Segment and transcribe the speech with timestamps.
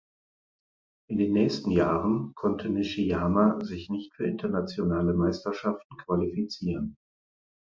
[1.11, 6.97] In den nächsten Jahren konnte Nishiyama sich nicht für internationale Meisterschaften qualifizieren.